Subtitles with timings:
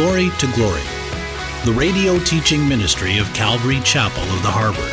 [0.00, 0.80] Glory to Glory,
[1.66, 4.90] the radio teaching ministry of Calvary Chapel of the Harbor.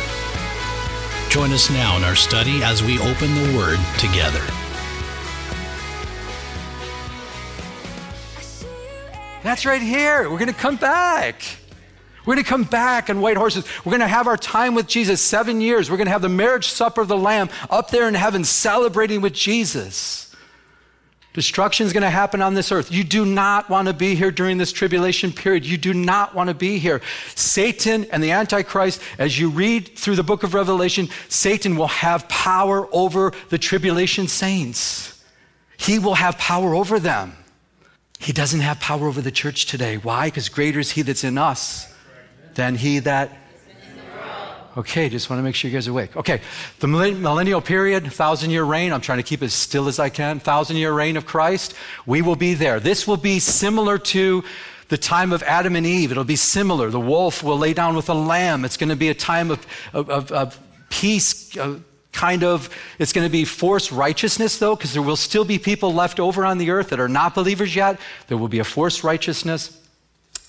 [1.30, 4.44] Join us now in our study as we open the Word together.
[9.42, 10.24] That's right here.
[10.28, 11.40] We're going to come back.
[12.26, 13.64] We're going to come back on white horses.
[13.86, 15.90] We're going to have our time with Jesus seven years.
[15.90, 19.22] We're going to have the marriage supper of the Lamb up there in heaven celebrating
[19.22, 20.27] with Jesus.
[21.34, 22.90] Destruction is going to happen on this earth.
[22.90, 25.64] You do not want to be here during this tribulation period.
[25.66, 27.00] You do not want to be here.
[27.34, 32.28] Satan and the Antichrist, as you read through the book of Revelation, Satan will have
[32.28, 35.22] power over the tribulation saints.
[35.76, 37.36] He will have power over them.
[38.18, 39.96] He doesn't have power over the church today.
[39.96, 40.26] Why?
[40.26, 41.92] Because greater is he that's in us
[42.54, 43.30] than he that
[44.78, 46.16] Okay, just want to make sure you guys are awake.
[46.16, 46.40] Okay,
[46.78, 50.38] the millennial period, thousand year reign, I'm trying to keep as still as I can.
[50.38, 51.74] Thousand year reign of Christ,
[52.06, 52.78] we will be there.
[52.78, 54.44] This will be similar to
[54.86, 56.12] the time of Adam and Eve.
[56.12, 56.90] It'll be similar.
[56.90, 58.64] The wolf will lay down with a lamb.
[58.64, 61.80] It's going to be a time of, of, of, of peace, uh,
[62.12, 62.70] kind of.
[63.00, 66.46] It's going to be forced righteousness, though, because there will still be people left over
[66.46, 67.98] on the earth that are not believers yet.
[68.28, 69.76] There will be a forced righteousness.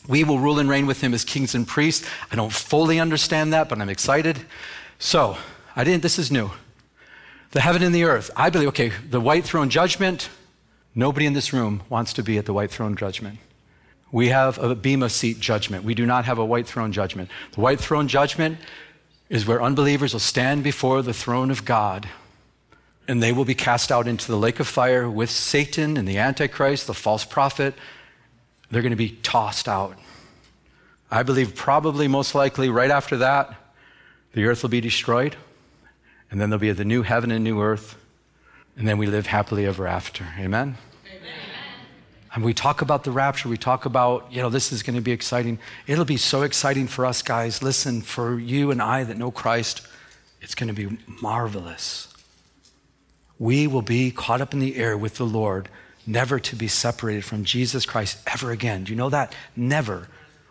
[0.07, 2.07] We will rule and reign with him as kings and priests.
[2.31, 4.39] I don't fully understand that, but I'm excited.
[4.97, 5.37] So,
[5.75, 6.51] I didn't, this is new.
[7.51, 8.31] The heaven and the earth.
[8.35, 10.29] I believe, okay, the white throne judgment,
[10.95, 13.39] nobody in this room wants to be at the white throne judgment.
[14.11, 15.83] We have a Bema seat judgment.
[15.83, 17.29] We do not have a white throne judgment.
[17.53, 18.57] The white throne judgment
[19.29, 22.07] is where unbelievers will stand before the throne of God
[23.09, 26.19] and they will be cast out into the lake of fire with Satan and the
[26.19, 27.73] Antichrist, the false prophet,
[28.71, 29.97] they're going to be tossed out.
[31.11, 33.55] I believe probably most likely right after that,
[34.33, 35.35] the earth will be destroyed,
[36.29, 37.95] and then there'll be the new heaven and new earth,
[38.77, 40.27] and then we live happily ever after.
[40.37, 40.77] Amen?
[41.07, 41.31] Amen.
[42.35, 45.01] And we talk about the rapture, we talk about, you know, this is going to
[45.01, 45.57] be exciting.
[45.87, 47.63] It'll be so exciting for us, guys.
[47.63, 49.81] Listen, for you and I that know Christ,
[50.41, 52.13] it's going to be marvelous.
[53.39, 55.69] We will be caught up in the air with the Lord
[56.09, 58.83] never to be separated from Jesus Christ ever again.
[58.83, 59.33] Do you know that?
[59.55, 60.07] Never.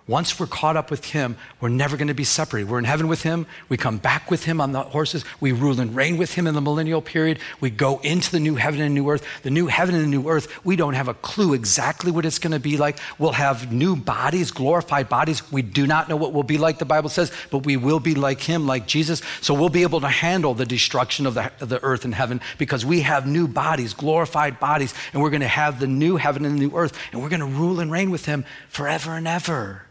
[0.08, 2.70] Once we're caught up with Him, we're never going to be separated.
[2.70, 3.46] We're in heaven with Him.
[3.68, 5.22] We come back with Him on the horses.
[5.38, 7.38] We rule and reign with Him in the millennial period.
[7.60, 9.26] We go into the new heaven and new earth.
[9.42, 12.54] The new heaven and new earth, we don't have a clue exactly what it's going
[12.54, 12.98] to be like.
[13.18, 15.52] We'll have new bodies, glorified bodies.
[15.52, 18.14] We do not know what we'll be like, the Bible says, but we will be
[18.14, 19.20] like Him, like Jesus.
[19.42, 22.40] So we'll be able to handle the destruction of the, of the earth and heaven
[22.56, 26.46] because we have new bodies, glorified bodies, and we're going to have the new heaven
[26.46, 29.28] and the new earth, and we're going to rule and reign with Him forever and
[29.28, 29.84] ever.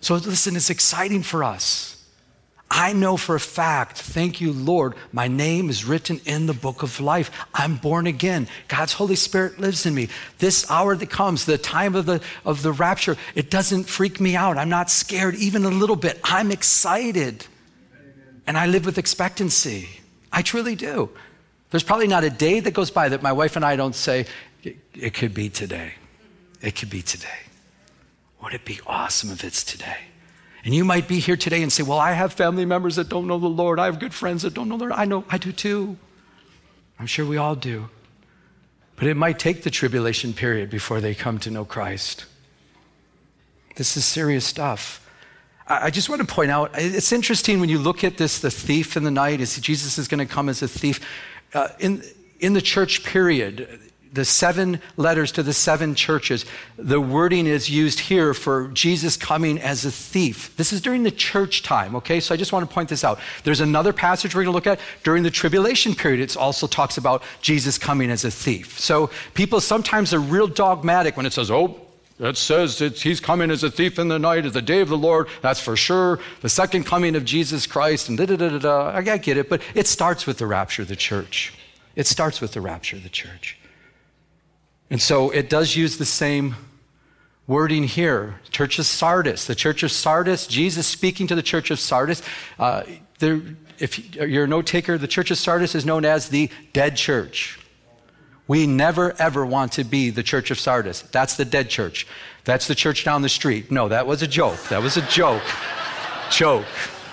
[0.00, 1.98] So listen, it's exciting for us.
[2.70, 6.82] I know for a fact, thank you, Lord, my name is written in the book
[6.82, 7.30] of life.
[7.54, 8.46] I'm born again.
[8.68, 10.08] God's Holy Spirit lives in me.
[10.38, 14.36] This hour that comes, the time of the, of the rapture, it doesn't freak me
[14.36, 14.58] out.
[14.58, 16.20] I'm not scared even a little bit.
[16.22, 17.46] I'm excited.
[18.46, 19.88] And I live with expectancy.
[20.30, 21.08] I truly do.
[21.70, 24.26] There's probably not a day that goes by that my wife and I don't say,
[24.62, 25.94] it could be today.
[26.60, 27.47] It could be today.
[28.42, 29.98] Would it be awesome if it's today?
[30.64, 33.26] And you might be here today and say, Well, I have family members that don't
[33.26, 33.78] know the Lord.
[33.78, 34.92] I have good friends that don't know the Lord.
[34.92, 35.96] I know, I do too.
[36.98, 37.88] I'm sure we all do.
[38.96, 42.26] But it might take the tribulation period before they come to know Christ.
[43.76, 45.04] This is serious stuff.
[45.68, 48.96] I just want to point out it's interesting when you look at this the thief
[48.96, 51.06] in the night, is Jesus is going to come as a thief.
[51.54, 52.02] Uh, in,
[52.40, 53.80] in the church period,
[54.12, 56.44] the seven letters to the seven churches,
[56.76, 60.56] the wording is used here for Jesus coming as a thief.
[60.56, 62.20] This is during the church time, okay?
[62.20, 63.18] So I just want to point this out.
[63.44, 66.20] There's another passage we're going to look at during the tribulation period.
[66.20, 68.78] It also talks about Jesus coming as a thief.
[68.78, 71.80] So people sometimes are real dogmatic when it says, oh,
[72.18, 74.98] it says he's coming as a thief in the night, as the day of the
[74.98, 75.28] Lord.
[75.40, 76.18] That's for sure.
[76.40, 78.88] The second coming of Jesus Christ, and da da da da.
[78.88, 81.54] I get it, but it starts with the rapture of the church.
[81.94, 83.57] It starts with the rapture of the church.
[84.90, 86.56] And so it does use the same
[87.46, 88.40] wording here.
[88.50, 89.46] Church of Sardis.
[89.46, 92.22] The church of Sardis, Jesus speaking to the church of Sardis.
[92.58, 92.82] Uh,
[93.18, 93.40] there,
[93.78, 97.58] if you're a note taker, the church of Sardis is known as the dead church.
[98.46, 101.02] We never ever want to be the church of Sardis.
[101.02, 102.06] That's the dead church.
[102.44, 103.70] That's the church down the street.
[103.70, 104.58] No, that was a joke.
[104.70, 105.42] That was a joke.
[106.30, 106.64] joke.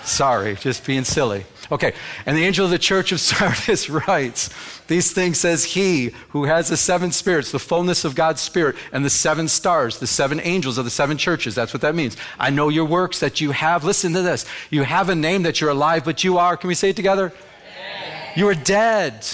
[0.02, 1.44] Sorry, just being silly.
[1.70, 1.92] Okay,
[2.24, 4.50] and the angel of the church of Sardis writes,
[4.86, 9.04] These things says he who has the seven spirits, the fullness of God's spirit, and
[9.04, 11.54] the seven stars, the seven angels of the seven churches.
[11.54, 12.16] That's what that means.
[12.38, 13.84] I know your works that you have.
[13.84, 14.46] Listen to this.
[14.70, 17.30] You have a name that you're alive, but you are, can we say it together?
[17.30, 18.36] Dead.
[18.36, 19.26] You are dead.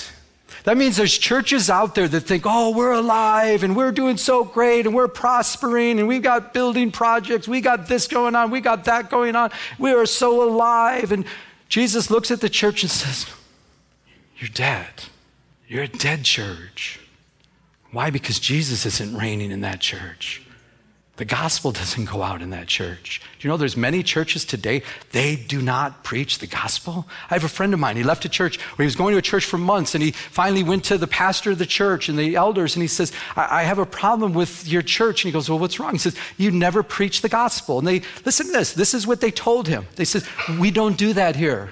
[0.64, 4.44] That means there's churches out there that think, oh, we're alive and we're doing so
[4.44, 8.60] great and we're prospering and we've got building projects, we got this going on, we
[8.60, 11.10] got that going on, we are so alive.
[11.10, 11.24] And
[11.72, 13.24] Jesus looks at the church and says,
[14.36, 15.04] You're dead.
[15.66, 17.00] You're a dead church.
[17.92, 18.10] Why?
[18.10, 20.42] Because Jesus isn't reigning in that church.
[21.22, 23.22] The gospel doesn't go out in that church.
[23.38, 24.82] Do you know there's many churches today,
[25.12, 27.06] they do not preach the gospel?
[27.30, 29.18] I have a friend of mine, he left a church where he was going to
[29.18, 32.18] a church for months and he finally went to the pastor of the church and
[32.18, 35.22] the elders and he says, I, I have a problem with your church.
[35.22, 35.92] And he goes, Well, what's wrong?
[35.92, 37.78] He says, You never preach the gospel.
[37.78, 39.86] And they, listen to this, this is what they told him.
[39.94, 40.24] They said,
[40.58, 41.70] We don't do that here.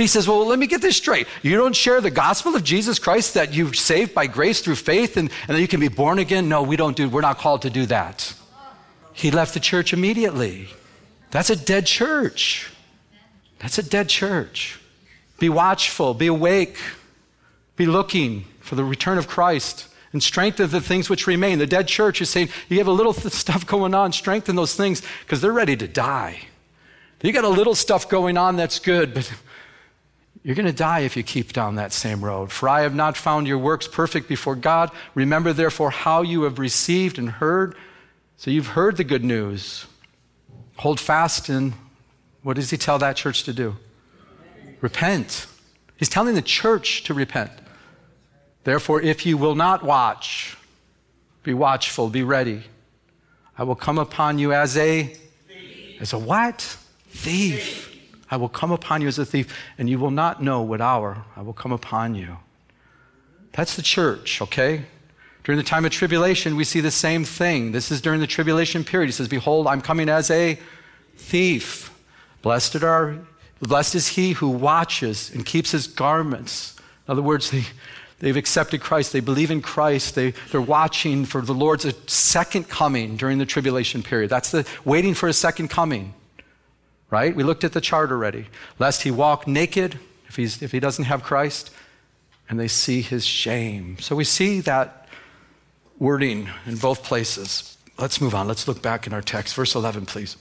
[0.00, 1.26] He says, Well, let me get this straight.
[1.42, 5.16] You don't share the gospel of Jesus Christ that you're saved by grace through faith
[5.16, 6.48] and, and that you can be born again?
[6.48, 8.34] No, we don't do, we're not called to do that.
[9.12, 10.68] He left the church immediately.
[11.30, 12.70] That's a dead church.
[13.58, 14.80] That's a dead church.
[15.38, 16.78] Be watchful, be awake,
[17.76, 21.58] be looking for the return of Christ and strengthen the things which remain.
[21.58, 24.74] The dead church is saying, You have a little th- stuff going on, strengthen those
[24.74, 26.40] things because they're ready to die.
[27.22, 29.30] You got a little stuff going on that's good, but
[30.42, 32.50] you're going to die if you keep down that same road.
[32.50, 34.90] For I have not found your works perfect before God.
[35.14, 37.74] Remember, therefore, how you have received and heard.
[38.36, 39.86] So you've heard the good news.
[40.76, 41.74] Hold fast and
[42.42, 43.76] what does he tell that church to do?
[44.80, 45.46] Repent.
[45.98, 47.50] He's telling the church to repent.
[48.64, 50.56] Therefore, if you will not watch,
[51.42, 52.62] be watchful, be ready.
[53.58, 55.14] I will come upon you as a
[56.00, 56.62] as a what?
[57.10, 57.89] Thief.
[58.30, 61.24] I will come upon you as a thief, and you will not know what hour
[61.36, 62.38] I will come upon you.
[63.52, 64.84] That's the church, okay?
[65.42, 67.72] During the time of tribulation, we see the same thing.
[67.72, 69.06] This is during the tribulation period.
[69.06, 70.58] He says, Behold, I'm coming as a
[71.16, 71.92] thief.
[72.42, 73.18] Blessed are
[73.60, 76.76] blessed is he who watches and keeps his garments.
[77.06, 77.64] In other words, they,
[78.20, 83.16] they've accepted Christ, they believe in Christ, they, they're watching for the Lord's second coming
[83.16, 84.30] during the tribulation period.
[84.30, 86.14] That's the waiting for a second coming
[87.10, 87.34] right?
[87.34, 88.46] We looked at the chart already.
[88.78, 89.98] Lest he walk naked
[90.28, 91.70] if, he's, if he doesn't have Christ,
[92.48, 93.98] and they see his shame.
[93.98, 95.08] So we see that
[95.98, 97.76] wording in both places.
[97.98, 98.48] Let's move on.
[98.48, 99.54] Let's look back in our text.
[99.54, 100.36] Verse 11, please.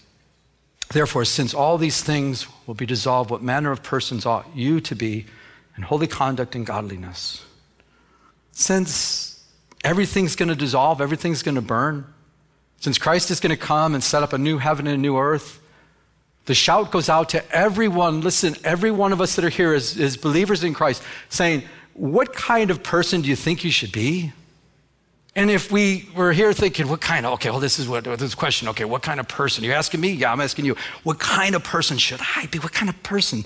[0.89, 4.95] Therefore, since all these things will be dissolved, what manner of persons ought you to
[4.95, 5.25] be
[5.77, 7.45] in holy conduct and godliness?
[8.51, 9.43] Since
[9.83, 12.05] everything's going to dissolve, everything's going to burn,
[12.79, 15.17] since Christ is going to come and set up a new heaven and a new
[15.17, 15.59] earth,
[16.49, 18.21] the shout goes out to everyone.
[18.21, 21.61] Listen, every one of us that are here is, is believers in Christ saying,
[21.93, 24.33] What kind of person do you think you should be?
[25.35, 28.33] And if we were here thinking, what kind of, okay, well, this is what this
[28.33, 29.63] question, okay, what kind of person?
[29.63, 30.09] You're asking me?
[30.09, 30.75] Yeah, I'm asking you.
[31.03, 32.57] What kind of person should I be?
[32.57, 33.45] What kind of person?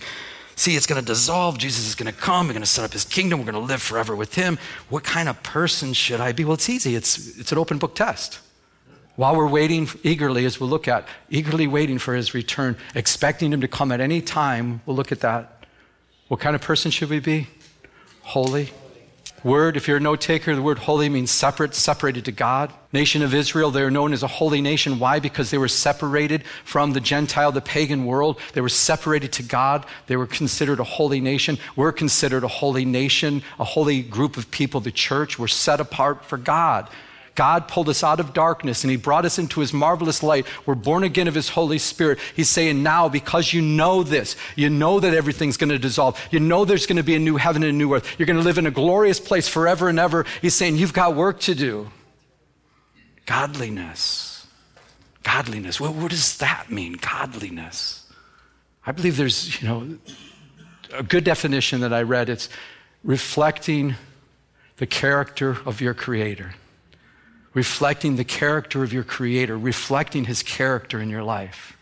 [0.56, 1.58] See, it's going to dissolve.
[1.58, 2.48] Jesus is going to come.
[2.48, 3.38] We're going to set up his kingdom.
[3.40, 4.58] We're going to live forever with him.
[4.88, 6.46] What kind of person should I be?
[6.46, 6.96] Well, it's easy.
[6.96, 8.40] It's, it's an open book test.
[9.16, 13.62] While we're waiting eagerly, as we'll look at, eagerly waiting for his return, expecting him
[13.62, 15.66] to come at any time, we'll look at that.
[16.30, 17.48] What kind of person should we be?
[18.22, 18.72] Holy.
[19.44, 22.72] Word, if you're a note taker, the word holy means separate, separated to God.
[22.94, 25.00] Nation of Israel, they are known as a holy nation.
[25.00, 25.20] Why?
[25.20, 28.40] Because they were separated from the Gentile, the pagan world.
[28.54, 29.86] They were separated to God.
[30.08, 31.58] They were considered a holy nation.
[31.76, 35.38] We're considered a holy nation, a holy group of people, the church.
[35.38, 36.90] We're set apart for God.
[37.36, 40.46] God pulled us out of darkness and He brought us into His marvelous light.
[40.66, 42.20] We're born again of His Holy Spirit.
[42.36, 46.40] He's saying now, because you know this, you know that everything's going to dissolve, you
[46.40, 48.44] know there's going to be a new heaven and a new earth, you're going to
[48.44, 50.26] live in a glorious place forever and ever.
[50.42, 51.90] He's saying, You've got work to do.
[53.26, 54.46] Godliness.
[55.24, 55.80] Godliness.
[55.80, 56.94] What, what does that mean?
[56.94, 58.06] Godliness.
[58.86, 59.98] I believe there's, you know,
[60.94, 62.30] a good definition that I read.
[62.30, 62.50] It's
[63.04, 63.96] reflecting
[64.78, 66.54] the character of your Creator
[67.54, 71.78] reflecting the character of your Creator, reflecting His character in your life.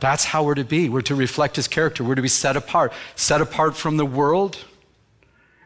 [0.00, 0.88] That's how we're to be.
[0.88, 2.04] We're to reflect His character.
[2.04, 4.58] We're to be set apart, set apart from the world.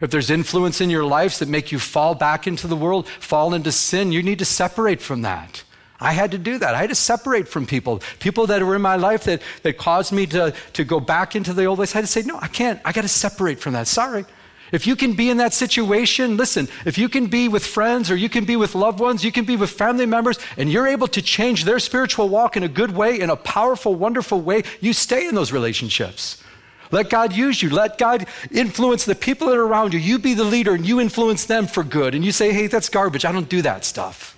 [0.00, 3.54] If there's influence in your lives that make you fall back into the world, fall
[3.54, 5.62] into sin, you need to separate from that.
[6.00, 6.74] I had to do that.
[6.74, 8.02] I had to separate from people.
[8.18, 11.52] People that were in my life that, that caused me to, to go back into
[11.52, 11.94] the old ways.
[11.94, 12.80] I had to say, no, I can't.
[12.84, 13.86] I got to separate from that.
[13.86, 14.24] Sorry.
[14.72, 18.16] If you can be in that situation, listen, if you can be with friends or
[18.16, 21.08] you can be with loved ones, you can be with family members, and you're able
[21.08, 24.94] to change their spiritual walk in a good way, in a powerful, wonderful way, you
[24.94, 26.42] stay in those relationships.
[26.90, 27.70] Let God use you.
[27.70, 29.98] Let God influence the people that are around you.
[29.98, 32.14] You be the leader and you influence them for good.
[32.14, 33.24] And you say, hey, that's garbage.
[33.24, 34.36] I don't do that stuff.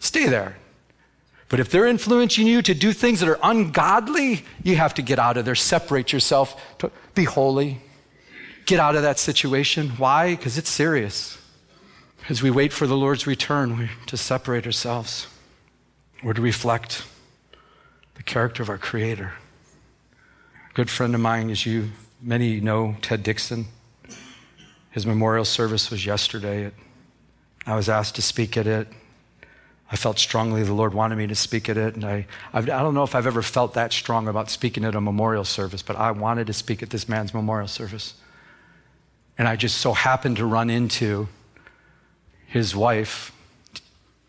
[0.00, 0.56] Stay there.
[1.48, 5.18] But if they're influencing you to do things that are ungodly, you have to get
[5.18, 5.54] out of there.
[5.54, 6.60] Separate yourself.
[7.14, 7.80] Be holy.
[8.68, 9.88] Get out of that situation.
[9.96, 10.36] Why?
[10.36, 11.38] Because it's serious.
[12.28, 15.26] As we wait for the Lord's return, we're to separate ourselves.
[16.22, 17.04] We're to reflect
[18.16, 19.32] the character of our Creator.
[20.70, 23.68] A good friend of mine, as you many know, Ted Dixon.
[24.90, 26.70] His memorial service was yesterday.
[27.66, 28.88] I was asked to speak at it.
[29.90, 32.92] I felt strongly the Lord wanted me to speak at it, and I, I don't
[32.92, 36.10] know if I've ever felt that strong about speaking at a memorial service, but I
[36.10, 38.12] wanted to speak at this man's memorial service.
[39.38, 41.28] And I just so happened to run into
[42.46, 43.32] his wife,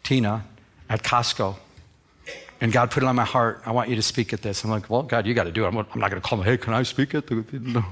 [0.04, 0.46] Tina,
[0.88, 1.56] at Costco.
[2.62, 4.63] And God put it on my heart, I want you to speak at this.
[4.63, 5.68] I'm like, well, God, you got to do it.
[5.68, 7.44] I'm, not going to call him, hey, can I speak at the.
[7.54, 7.84] No.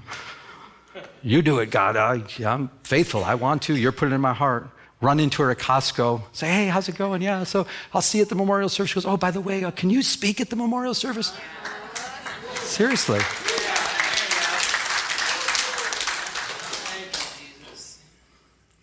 [1.23, 1.95] You do it, God.
[1.95, 3.23] I, I'm faithful.
[3.23, 3.75] I want to.
[3.75, 4.69] You're putting it in my heart
[5.01, 7.21] run into her at Costco, say, hey, how's it going?
[7.21, 8.91] Yeah, so I'll see you at the memorial service.
[8.91, 11.35] She goes, oh, by the way, uh, can you speak at the memorial service?
[12.55, 13.19] Seriously.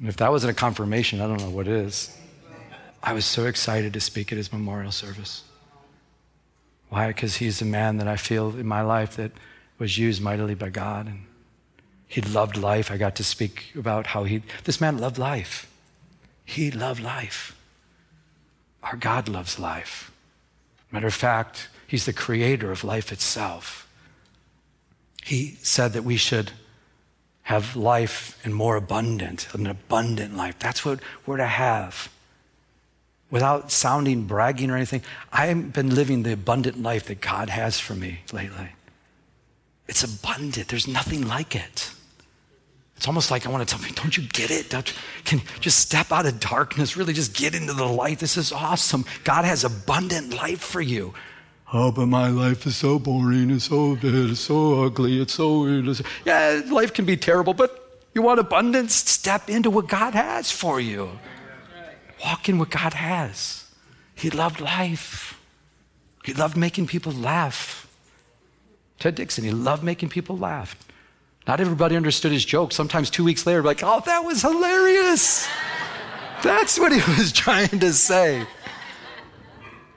[0.03, 2.17] If that wasn't a confirmation, I don't know what is.
[3.03, 5.45] I was so excited to speak at his memorial service.
[6.89, 7.09] Why?
[7.09, 9.33] Because he's a man that I feel in my life that
[9.79, 11.07] was used mightily by God.
[11.07, 11.25] And
[12.07, 12.91] he loved life.
[12.91, 15.71] I got to speak about how he, this man loved life.
[16.45, 17.57] He loved life.
[18.83, 20.11] Our God loves life.
[20.93, 23.89] Matter of fact, He's the creator of life itself.
[25.23, 26.51] He said that we should
[27.45, 30.59] have life and more abundant, an abundant life.
[30.59, 32.11] That's what we're to have.
[33.31, 37.95] Without sounding bragging or anything, I've been living the abundant life that God has for
[37.95, 38.71] me lately.
[39.87, 41.91] It's abundant, there's nothing like it.
[42.97, 44.71] It's almost like I want to tell me, don't you get it?
[44.71, 48.21] Don't, can just step out of darkness, really just get into the light.
[48.21, 49.05] This is awesome.
[49.25, 51.13] God has abundant life for you.
[51.77, 55.63] Oh, but my life is so boring, it's so bad, it's so ugly, it's so
[55.63, 56.01] weird.
[56.25, 58.95] Yeah, life can be terrible, but you want abundance?
[58.95, 61.19] Step into what God has for you.
[62.25, 63.69] Walk in what God has.
[64.15, 65.41] He loved life.
[66.25, 67.91] He loved making people laugh.
[69.01, 70.77] Ted Dixon, he loved making people laugh.
[71.49, 72.71] Not everybody understood his joke.
[72.71, 75.49] Sometimes two weeks later, like, oh, that was hilarious.
[76.45, 78.47] That's what he was trying to say.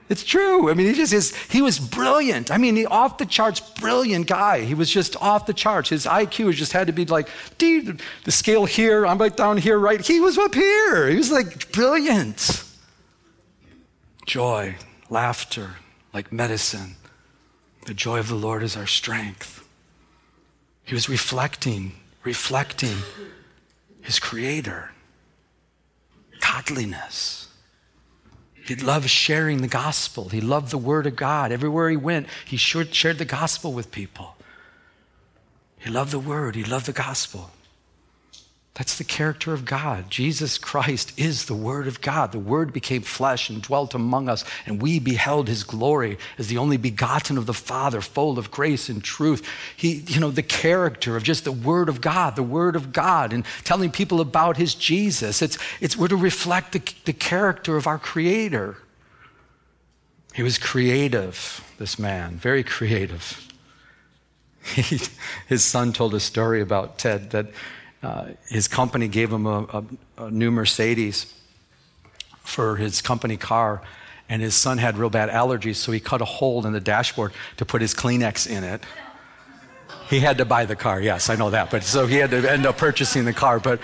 [0.08, 0.70] It's true.
[0.70, 2.50] I mean, he just is, he was brilliant.
[2.50, 4.60] I mean, he off the charts, brilliant guy.
[4.60, 5.90] He was just off the charts.
[5.90, 9.78] His IQ just had to be like, dude, the scale here, I'm like down here,
[9.78, 10.04] right?
[10.04, 11.08] He was up here.
[11.08, 12.64] He was like brilliant.
[14.24, 14.76] Joy,
[15.10, 15.76] laughter,
[16.14, 16.96] like medicine.
[17.86, 19.66] The joy of the Lord is our strength.
[20.84, 21.92] He was reflecting,
[22.24, 22.96] reflecting
[24.00, 24.92] his creator,
[26.40, 27.47] godliness.
[28.68, 30.28] He loved sharing the gospel.
[30.28, 31.52] He loved the word of God.
[31.52, 34.36] Everywhere he went, he shared the gospel with people.
[35.78, 37.50] He loved the word, he loved the gospel.
[38.78, 40.08] That's the character of God.
[40.08, 42.30] Jesus Christ is the Word of God.
[42.30, 46.58] The Word became flesh and dwelt among us, and we beheld His glory as the
[46.58, 49.44] only begotten of the Father, full of grace and truth.
[49.76, 53.32] He, you know, the character of just the Word of God, the Word of God,
[53.32, 55.42] and telling people about His Jesus.
[55.42, 58.76] It's, it's we're to reflect the, the character of our Creator.
[60.34, 63.44] He was creative, this man, very creative.
[64.74, 65.00] He,
[65.46, 67.46] his son told a story about Ted that
[68.02, 69.84] uh, his company gave him a, a,
[70.26, 71.34] a, new Mercedes
[72.40, 73.82] for his company car,
[74.28, 77.32] and his son had real bad allergies, so he cut a hole in the dashboard
[77.56, 78.82] to put his Kleenex in it.
[80.08, 82.50] He had to buy the car, yes, I know that, but so he had to
[82.50, 83.58] end up purchasing the car.
[83.58, 83.80] But,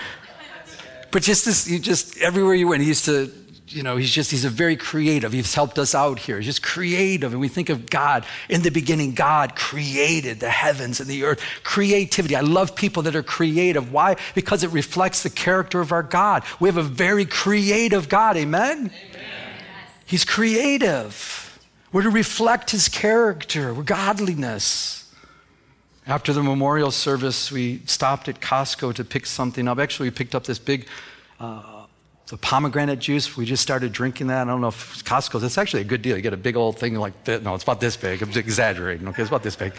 [1.11, 3.31] but just this, you just everywhere you went, he used to
[3.67, 5.31] you know, he's just, he's a very creative.
[5.31, 6.37] He's helped us out here.
[6.37, 7.31] He's just creative.
[7.31, 8.25] And we think of God.
[8.47, 11.41] In the beginning, God created the heavens and the earth.
[11.63, 12.35] Creativity.
[12.35, 13.91] I love people that are creative.
[13.91, 14.17] Why?
[14.35, 16.43] Because it reflects the character of our God.
[16.59, 18.37] We have a very creative God.
[18.37, 18.77] Amen?
[18.77, 18.91] Amen.
[20.05, 21.41] He's creative.
[21.91, 25.11] We're to reflect his character, we're godliness.
[26.05, 29.79] After the memorial service, we stopped at Costco to pick something up.
[29.79, 30.87] Actually, we picked up this big
[31.39, 31.74] uh,
[32.27, 34.47] the pomegranate juice, we just started drinking that.
[34.47, 36.15] I don't know if Costco's, it's actually a good deal.
[36.15, 37.43] You get a big old thing like this.
[37.43, 38.21] No, it's about this big.
[38.21, 39.21] I'm exaggerating, okay?
[39.21, 39.73] It's about this big.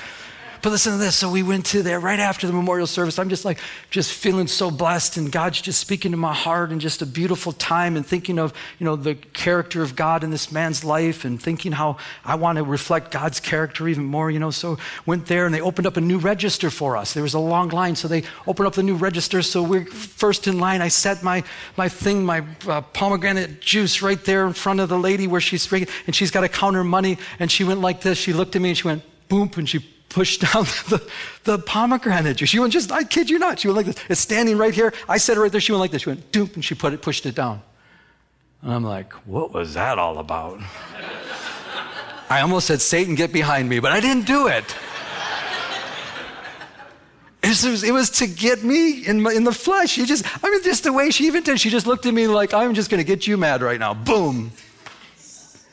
[0.66, 1.14] But listen to this.
[1.14, 3.20] So we went to there right after the memorial service.
[3.20, 6.80] I'm just like, just feeling so blessed, and God's just speaking to my heart, and
[6.80, 10.50] just a beautiful time, and thinking of, you know, the character of God in this
[10.50, 14.50] man's life, and thinking how I want to reflect God's character even more, you know.
[14.50, 17.14] So went there, and they opened up a new register for us.
[17.14, 19.42] There was a long line, so they opened up the new register.
[19.42, 20.82] So we're first in line.
[20.82, 21.44] I set my
[21.76, 25.72] my thing, my uh, pomegranate juice, right there in front of the lady where she's
[25.72, 28.18] and she's got to count her money, and she went like this.
[28.18, 31.08] She looked at me, and she went boom, and she pushed down the,
[31.44, 32.48] the pomegranate juice.
[32.48, 34.04] She went just, I kid you not, she went like this.
[34.08, 34.92] It's standing right here.
[35.08, 35.60] I said it right there.
[35.60, 36.02] She went like this.
[36.02, 37.62] She went, doop, and she put it, pushed it down.
[38.62, 40.60] And I'm like, what was that all about?
[42.28, 44.64] I almost said, Satan, get behind me, but I didn't do it.
[47.42, 49.90] It was, it was to get me in, my, in the flesh.
[49.90, 52.26] She just, I mean, just the way she even did, she just looked at me
[52.26, 53.94] like, I'm just going to get you mad right now.
[53.94, 54.50] Boom.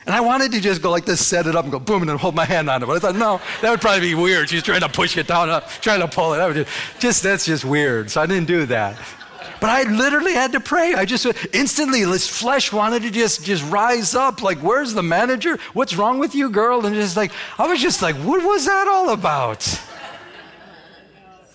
[0.05, 2.09] And I wanted to just go like this, set it up and go boom, and
[2.09, 2.85] then hold my hand on it.
[2.85, 4.49] But I thought, no, that would probably be weird.
[4.49, 6.37] She's trying to push it down, uh, trying to pull it.
[6.37, 8.11] That would just, just, that's just weird.
[8.11, 8.97] So I didn't do that.
[9.61, 10.93] But I literally had to pray.
[10.93, 14.41] I just instantly, this flesh wanted to just, just rise up.
[14.41, 15.57] Like, where's the manager?
[15.71, 16.85] What's wrong with you, girl?
[16.85, 19.63] And just like, I was just like, what was that all about?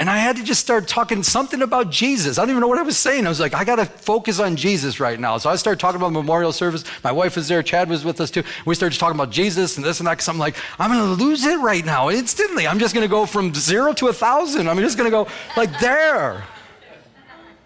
[0.01, 2.39] And I had to just start talking something about Jesus.
[2.39, 3.27] I don't even know what I was saying.
[3.27, 5.39] I was like, I got to focus on Jesus right now.
[5.39, 6.85] So I started talking about memorial service.
[7.03, 7.65] My wife was there.
[7.65, 8.45] Chad was with us too.
[8.65, 10.13] We started talking about Jesus and this and that.
[10.13, 12.69] Because I'm like, I'm going to lose it right now instantly.
[12.69, 14.69] I'm just going to go from zero to a thousand.
[14.69, 15.27] I'm just going to go
[15.57, 16.45] like there.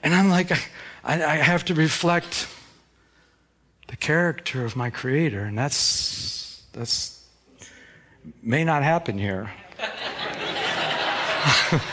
[0.03, 0.53] And I'm like,
[1.05, 2.49] I, I have to reflect
[3.89, 5.45] the character of my Creator.
[5.45, 7.29] And that's, that's,
[8.43, 9.51] may not happen here.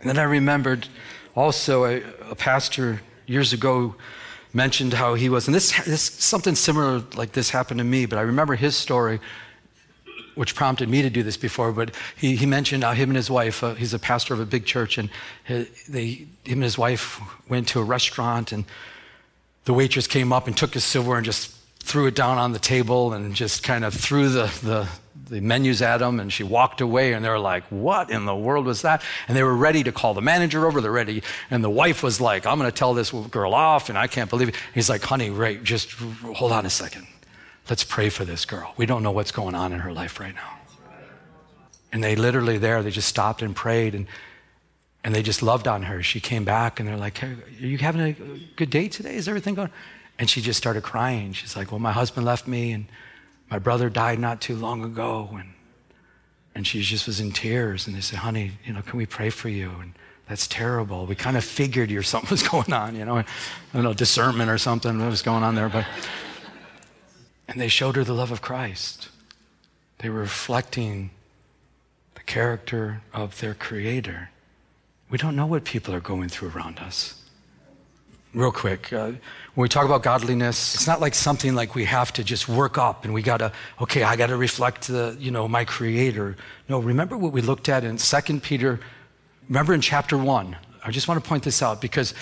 [0.00, 0.88] And then I remembered
[1.36, 3.94] also a, a, pastor years ago
[4.52, 8.18] mentioned how he was, and this, this something similar like this happened to me, but
[8.18, 9.20] I remember his story,
[10.34, 11.70] which prompted me to do this before.
[11.70, 14.46] But he, he mentioned how him and his wife, uh, he's a pastor of a
[14.46, 15.10] big church, and
[15.88, 18.64] they, him and his wife went to a restaurant, and
[19.66, 22.58] the waitress came up and took his silverware and just threw it down on the
[22.58, 24.88] table and just kind of threw the, the,
[25.30, 28.34] the menus at them and she walked away and they were like what in the
[28.34, 29.02] world was that?
[29.28, 30.80] And they were ready to call the manager over.
[30.80, 31.22] They're ready.
[31.50, 34.28] And the wife was like i'm going to tell this girl off and i can't
[34.28, 34.56] believe it.
[34.74, 37.06] He's like honey right just hold on a second.
[37.68, 38.74] Let's pray for this girl.
[38.76, 40.58] We don't know what's going on in her life right now.
[41.92, 44.06] And they literally there they just stopped and prayed and
[45.02, 46.02] and they just loved on her.
[46.02, 48.12] She came back and they're like hey, are you having a
[48.56, 49.14] good day today?
[49.14, 49.70] Is everything going?
[50.18, 51.32] And she just started crying.
[51.34, 52.86] She's like well my husband left me and
[53.50, 55.52] my brother died not too long ago, and,
[56.54, 57.86] and she just was in tears.
[57.86, 59.70] And they said, honey, you know, can we pray for you?
[59.80, 59.94] And
[60.28, 61.04] that's terrible.
[61.06, 63.24] We kind of figured your something was going on, you know, I
[63.74, 65.68] don't know, discernment or something what was going on there.
[65.68, 65.86] But
[67.48, 69.08] and they showed her the love of Christ.
[69.98, 71.10] They were reflecting
[72.14, 74.30] the character of their creator.
[75.10, 77.19] We don't know what people are going through around us
[78.34, 78.92] real quick.
[78.92, 79.12] Uh,
[79.54, 82.78] when we talk about godliness, it's not like something like we have to just work
[82.78, 86.36] up and we got to, okay, I got to reflect the, you know, my creator.
[86.68, 88.80] No, remember what we looked at in Second Peter,
[89.48, 90.56] remember in chapter 1.
[90.84, 92.14] I just want to point this out because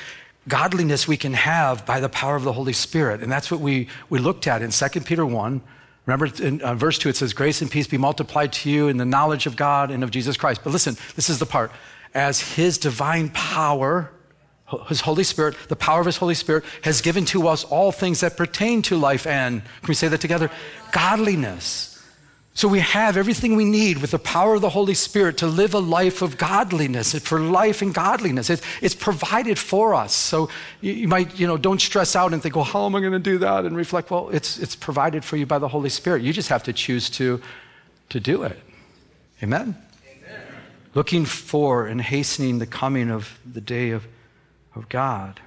[0.48, 3.22] godliness we can have by the power of the Holy Spirit.
[3.22, 5.60] And that's what we, we looked at in Second Peter 1.
[6.06, 8.96] Remember in uh, verse 2, it says, Grace and peace be multiplied to you in
[8.96, 10.62] the knowledge of God and of Jesus Christ.
[10.64, 11.70] But listen, this is the part.
[12.14, 14.10] As his divine power,
[14.86, 18.20] his Holy Spirit, the power of His Holy Spirit, has given to us all things
[18.20, 20.50] that pertain to life and, can we say that together?
[20.92, 21.88] Godliness.
[22.52, 25.74] So we have everything we need with the power of the Holy Spirit to live
[25.74, 28.50] a life of godliness, for life and godliness.
[28.50, 30.12] It, it's provided for us.
[30.12, 30.48] So
[30.80, 33.12] you, you, might, you know, don't stress out and think, well, how am I going
[33.12, 33.64] to do that?
[33.64, 36.22] And reflect, well, it's, it's provided for you by the Holy Spirit.
[36.22, 37.40] You just have to choose to,
[38.08, 38.58] to do it.
[39.40, 39.76] Amen?
[40.10, 40.42] Amen?
[40.94, 44.04] Looking for and hastening the coming of the day of
[44.78, 45.40] of God.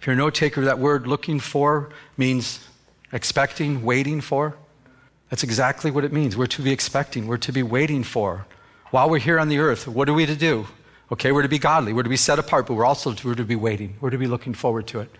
[0.00, 2.66] If you're a note taker, that word looking for means
[3.12, 4.56] expecting, waiting for.
[5.28, 6.36] That's exactly what it means.
[6.36, 8.46] We're to be expecting, we're to be waiting for.
[8.90, 10.66] While we're here on the earth, what are we to do?
[11.12, 13.34] Okay, we're to be godly, we're to be set apart, but we're also to, we're
[13.34, 13.96] to be waiting.
[14.00, 15.10] We're to be looking forward to it.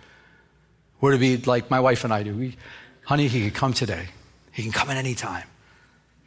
[1.00, 2.34] We're to be like my wife and I do.
[2.34, 2.56] We,
[3.04, 4.08] honey, he can come today.
[4.52, 5.46] He can come at any time.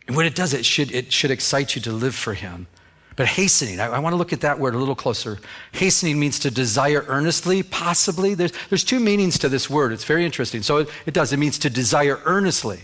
[0.07, 2.67] And what it does, it should, it should excite you to live for him.
[3.15, 5.39] But hastening, I, I, want to look at that word a little closer.
[5.71, 8.33] Hastening means to desire earnestly, possibly.
[8.33, 9.91] There's, there's two meanings to this word.
[9.91, 10.63] It's very interesting.
[10.63, 11.31] So it, it does.
[11.31, 12.79] It means to desire earnestly.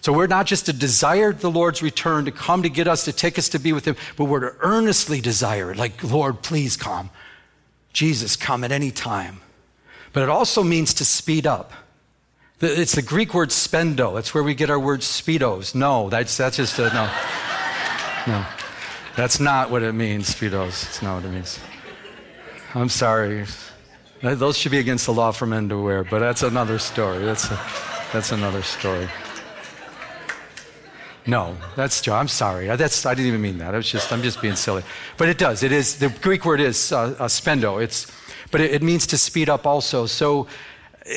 [0.00, 3.12] So we're not just to desire the Lord's return, to come to get us, to
[3.12, 5.76] take us to be with Him, but we're to earnestly desire it.
[5.76, 7.10] Like, Lord, please come.
[7.92, 9.40] Jesus, come at any time.
[10.12, 11.72] But it also means to speed up.
[12.60, 14.14] It's the Greek word speudo.
[14.14, 15.74] That's where we get our word speedos.
[15.74, 17.10] No, that's, that's just a no.
[18.26, 18.46] No.
[19.18, 20.86] That's not what it means, speedos.
[20.86, 21.58] It's not what it means.
[22.72, 23.46] I'm sorry.
[24.22, 27.24] Those should be against the law for men to wear, but that's another story.
[27.24, 27.58] That's, a,
[28.12, 29.08] that's another story.
[31.26, 32.14] No, that's true.
[32.14, 32.68] I'm sorry.
[32.76, 33.74] That's, I didn't even mean that.
[33.74, 34.84] I was just, I'm just being silly.
[35.16, 35.64] But it does.
[35.64, 37.82] It is, the Greek word is uh, uh, speudo.
[37.82, 38.06] It's,
[38.52, 40.06] but it, it means to speed up also.
[40.06, 40.46] So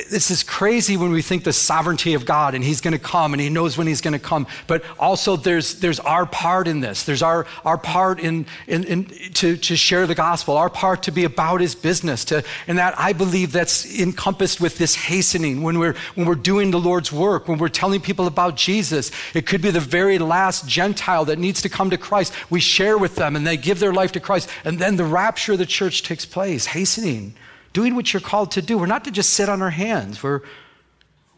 [0.10, 3.34] this is crazy when we think the sovereignty of God and He's going to come
[3.34, 4.48] and He knows when He's going to come.
[4.66, 7.04] But also, there's, there's our part in this.
[7.04, 11.12] There's our, our part in, in, in, to, to share the gospel, our part to
[11.12, 12.24] be about His business.
[12.26, 16.72] To, and that I believe that's encompassed with this hastening when we're, when we're doing
[16.72, 19.12] the Lord's work, when we're telling people about Jesus.
[19.34, 22.34] It could be the very last Gentile that needs to come to Christ.
[22.50, 24.50] We share with them and they give their life to Christ.
[24.64, 27.36] And then the rapture of the church takes place, hastening
[27.74, 28.78] doing what you're called to do.
[28.78, 30.42] We're not to just sit on our hands, we're,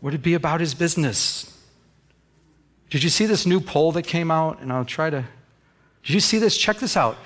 [0.01, 1.49] we're to be about his business.
[2.89, 4.61] Did you see this new poll that came out?
[4.61, 5.25] And I'll try to.
[6.03, 6.55] Did you see this?
[6.55, 7.17] Check this out.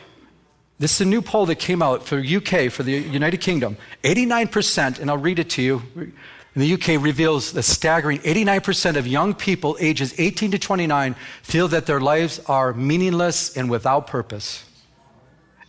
[0.79, 3.77] This is a new poll that came out for UK, for the United Kingdom.
[4.03, 5.81] 89%, and I'll read it to you.
[5.95, 11.67] In the UK reveals the staggering 89% of young people ages 18 to 29 feel
[11.67, 14.63] that their lives are meaningless and without purpose.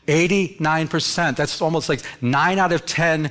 [0.09, 1.37] 89%.
[1.37, 3.31] That's almost like 9 out of 10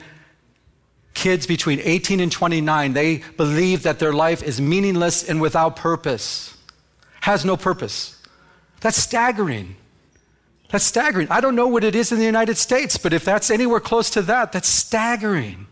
[1.13, 2.93] kids between 18 and 29.
[2.93, 6.55] They believe that their life is meaningless and without purpose,
[7.21, 8.15] has no purpose.
[8.79, 9.75] That's staggering.
[10.69, 11.27] That's staggering.
[11.29, 14.09] I don't know what it is in the United States, but if that's anywhere close
[14.11, 15.65] to that, that's staggering.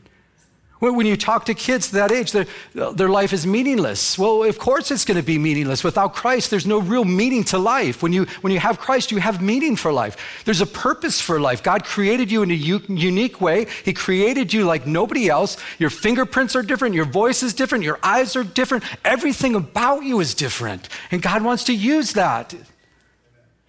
[0.79, 4.19] When you talk to kids that age, their, their life is meaningless.
[4.19, 5.85] Well, of course it's going to be meaningless.
[5.85, 8.03] Without Christ, there's no real meaning to life.
[8.03, 10.43] When you, when you have Christ, you have meaning for life.
[10.43, 11.63] There's a purpose for life.
[11.63, 13.67] God created you in a u- unique way.
[13.85, 15.57] He created you like nobody else.
[15.79, 16.93] Your fingerprints are different.
[16.93, 17.85] Your voice is different.
[17.85, 18.83] Your eyes are different.
[19.05, 20.89] Everything about you is different.
[21.09, 22.53] And God wants to use that.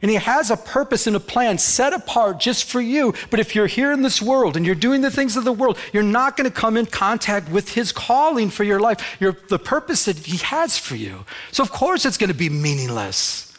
[0.02, 3.14] And He has a purpose and a plan set apart just for you.
[3.30, 5.78] But if you're here in this world and you're doing the things of the world,
[5.92, 9.58] you're not going to come in contact with His calling for your life, your, the
[9.58, 11.24] purpose that He has for you.
[11.50, 13.56] So, of course, it's going to be meaningless.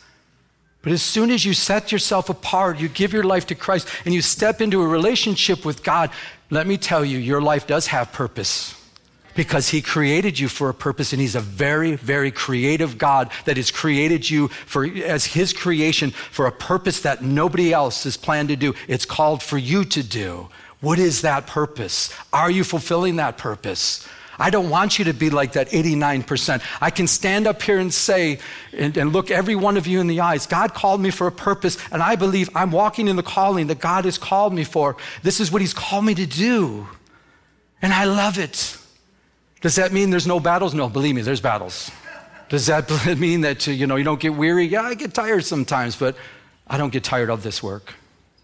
[0.83, 4.13] But as soon as you set yourself apart, you give your life to Christ, and
[4.13, 6.11] you step into a relationship with God,
[6.49, 8.73] let me tell you, your life does have purpose
[9.37, 13.55] because he created you for a purpose and he's a very very creative god that
[13.55, 18.49] has created you for as his creation for a purpose that nobody else has planned
[18.49, 20.49] to do it's called for you to do
[20.81, 24.05] what is that purpose are you fulfilling that purpose
[24.39, 26.61] I don't want you to be like that 89%.
[26.79, 28.37] I can stand up here and say,
[28.71, 31.31] and, and, look every one of you in the eyes, God called me for a
[31.31, 34.95] purpose, and I believe I'm walking in the calling that God has called me for.
[35.23, 36.87] This is what He's called me to do.
[37.81, 38.77] And I love it.
[39.61, 40.73] Does that mean there's no battles?
[40.73, 41.91] No, believe me, there's battles.
[42.49, 44.65] Does that mean that you know you don't get weary?
[44.65, 46.15] Yeah, I get tired sometimes, but
[46.67, 47.93] I don't get tired of this work.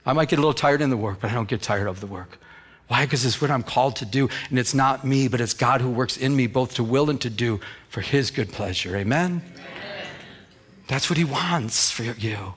[0.06, 2.00] I might get a little tired in the work, but I don't get tired of
[2.02, 2.38] the work.
[2.88, 3.06] Why?
[3.06, 5.90] Because it's what I'm called to do, and it's not me, but it's God who
[5.90, 8.96] works in me both to will and to do for His good pleasure.
[8.98, 9.42] Amen.
[9.56, 10.08] Amen.
[10.88, 12.56] That's what He wants for you.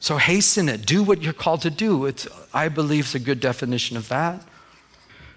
[0.00, 0.86] So hasten it.
[0.86, 2.06] Do what you're called to do.
[2.06, 4.42] It's, I believe, is a good definition of that.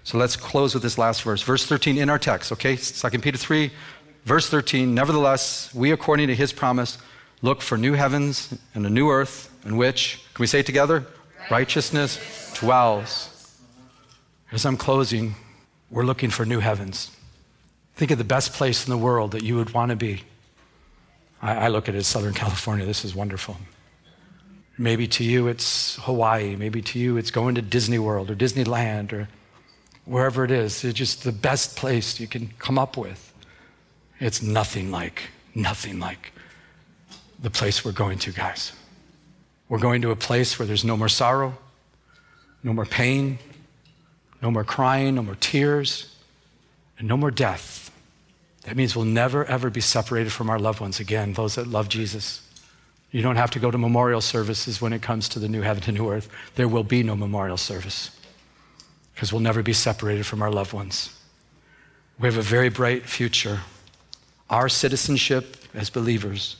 [0.04, 1.42] So let's close with this last verse.
[1.42, 2.76] Verse 13 in our text, okay?
[2.76, 3.70] 2 Peter 3,
[4.24, 4.94] verse 13.
[4.94, 6.98] Nevertheless, we, according to his promise,
[7.40, 11.06] look for new heavens and a new earth in which, can we say together?
[11.50, 13.28] Righteousness dwells.
[14.50, 15.34] As I'm closing,
[15.90, 17.10] we're looking for new heavens.
[17.94, 20.22] Think of the best place in the world that you would want to be.
[21.40, 22.84] I, I look at it as Southern California.
[22.86, 23.56] This is wonderful.
[24.78, 26.56] Maybe to you it's Hawaii.
[26.56, 29.28] Maybe to you it's going to Disney World or Disneyland or
[30.04, 30.84] wherever it is.
[30.84, 33.32] It's just the best place you can come up with.
[34.20, 36.32] It's nothing like, nothing like
[37.40, 38.72] the place we're going to, guys.
[39.68, 41.56] We're going to a place where there's no more sorrow,
[42.62, 43.38] no more pain,
[44.40, 46.14] no more crying, no more tears,
[46.98, 47.90] and no more death.
[48.64, 51.88] That means we'll never, ever be separated from our loved ones again, those that love
[51.88, 52.48] Jesus.
[53.10, 55.82] You don't have to go to memorial services when it comes to the new heaven
[55.86, 56.28] and new earth.
[56.54, 58.16] There will be no memorial service
[59.14, 61.18] because we'll never be separated from our loved ones.
[62.18, 63.60] We have a very bright future.
[64.50, 66.56] Our citizenship as believers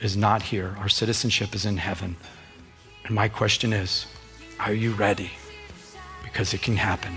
[0.00, 2.16] is not here, our citizenship is in heaven.
[3.04, 4.06] And my question is
[4.58, 5.30] are you ready?
[6.22, 7.16] Because it can happen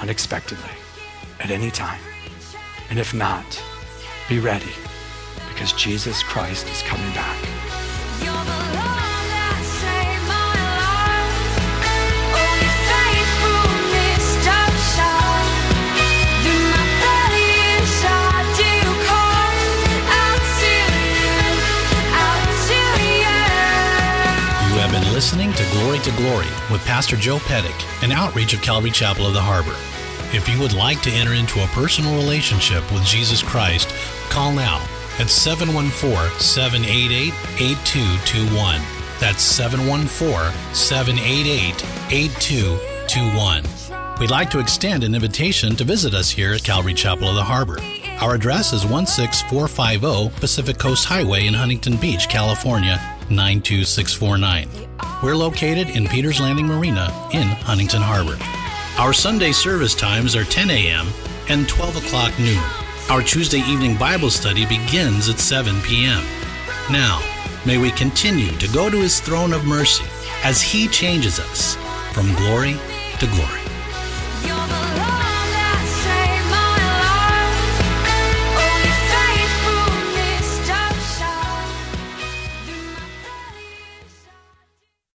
[0.00, 0.70] unexpectedly
[1.40, 2.00] at any time.
[2.88, 3.62] And if not,
[4.28, 4.72] be ready
[5.48, 7.49] because Jesus Christ is coming back.
[25.30, 29.32] Listening to Glory to Glory with Pastor Joe Pettick, an outreach of Calvary Chapel of
[29.32, 29.76] the Harbor.
[30.36, 33.94] If you would like to enter into a personal relationship with Jesus Christ,
[34.28, 34.84] call now
[35.20, 38.80] at 714 788 8221.
[39.20, 44.18] That's 714 788 8221.
[44.18, 47.44] We'd like to extend an invitation to visit us here at Calvary Chapel of the
[47.44, 47.78] Harbor.
[48.20, 52.98] Our address is 16450 Pacific Coast Highway in Huntington Beach, California
[53.30, 54.68] 92649.
[55.22, 58.36] We're located in Peters Landing Marina in Huntington Harbor.
[59.00, 61.08] Our Sunday service times are 10 a.m.
[61.48, 62.62] and 12 o'clock noon.
[63.10, 66.22] Our Tuesday evening Bible study begins at 7 p.m.
[66.90, 67.20] Now,
[67.66, 70.04] may we continue to go to His throne of mercy
[70.44, 71.76] as He changes us
[72.12, 72.76] from glory
[73.18, 73.59] to glory.